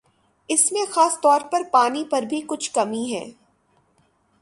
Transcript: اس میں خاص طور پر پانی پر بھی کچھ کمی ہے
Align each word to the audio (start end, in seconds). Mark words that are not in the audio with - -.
اس 0.49 0.71
میں 0.71 0.85
خاص 0.91 1.19
طور 1.21 1.41
پر 1.41 1.63
پانی 1.71 2.03
پر 2.09 2.21
بھی 2.21 2.41
کچھ 2.47 2.71
کمی 2.71 3.03
ہے 3.13 3.25